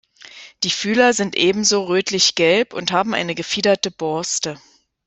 [0.63, 4.59] Die Fühler sind ebenso rötlichgelb und haben eine gefiederte Borste.